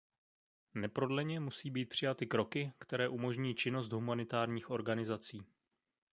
[0.75, 5.45] Neprodleně musí být přijaty kroky, které umožní činnost humanitárních organizací.